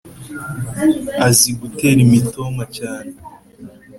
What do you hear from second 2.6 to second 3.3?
cyane